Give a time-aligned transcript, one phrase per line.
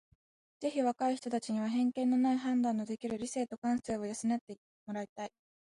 [0.61, 4.57] ぜひ若い人たちには偏見のない判断のできる理性と感性を養って
[4.89, 5.31] 貰いたい。